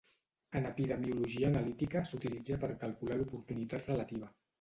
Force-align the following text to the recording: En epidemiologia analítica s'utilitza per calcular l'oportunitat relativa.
En 0.59 0.63
epidemiologia 0.69 1.51
analítica 1.53 2.03
s'utilitza 2.11 2.57
per 2.65 2.71
calcular 2.85 3.19
l'oportunitat 3.21 3.93
relativa. 3.93 4.33